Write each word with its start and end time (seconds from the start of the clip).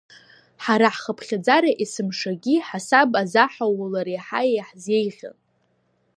Ҳара, 0.63 0.89
ҳхыԥхьаӡара 0.95 1.69
есымшагьы 1.83 2.55
ҳасаб 2.67 3.11
азаҳаулар 3.21 4.07
еиҳа 4.09 4.41
иаҳзеиӷьын. 4.47 5.35